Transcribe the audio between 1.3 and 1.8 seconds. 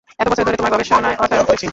করেছি।